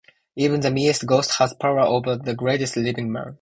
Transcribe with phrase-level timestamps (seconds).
[0.35, 3.29] Even the meanest ghost has power over the greatest living man.